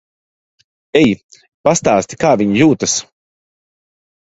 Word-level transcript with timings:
Ej. 1.01 1.11
Pastāstīsi, 1.69 2.19
kā 2.25 2.33
viņa 2.43 2.59
jūtas. 2.63 2.99